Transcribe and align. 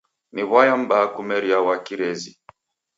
Ni 0.33 0.43
w'aya 0.49 0.75
m'baa 0.81 1.07
kumeria 1.13 1.57
wa 1.67 1.75
kirezi! 1.85 2.31